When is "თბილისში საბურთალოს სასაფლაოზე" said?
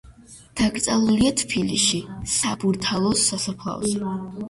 1.43-3.99